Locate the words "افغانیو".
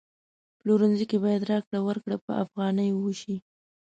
2.43-2.97